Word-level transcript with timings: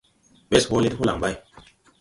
Ɓɛs 0.49 0.65
hɔɔle 0.69 0.87
ti 0.89 0.97
holaŋ 0.99 1.17
ɓay. 1.21 1.35